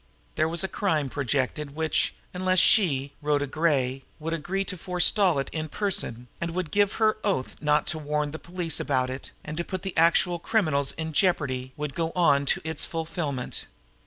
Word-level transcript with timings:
There 0.33 0.49
was 0.49 0.63
a 0.63 0.67
crime 0.67 1.09
projected 1.09 1.75
which, 1.75 2.15
unless 2.33 2.57
she, 2.57 3.13
Rhoda 3.21 3.45
Gray, 3.45 4.03
would 4.17 4.33
agree 4.33 4.65
to 4.65 4.75
forestall 4.75 5.37
it 5.37 5.47
in 5.51 5.69
person 5.69 6.27
and 6.41 6.55
would 6.55 6.71
give 6.71 6.93
her 6.93 7.17
oath 7.23 7.55
not 7.61 7.85
to 7.93 7.99
warn 7.99 8.31
the 8.31 8.39
police 8.39 8.79
about 8.79 9.11
it 9.11 9.29
and 9.43 9.59
so 9.59 9.63
put 9.63 9.83
the 9.83 9.95
actual 9.95 10.39
criminals 10.39 10.91
in 10.93 11.13
jeopardy, 11.13 11.71
would 11.77 11.93
go 11.93 12.11
on 12.15 12.45
to 12.47 12.61
its 12.63 12.83
fulfillment! 12.83 13.67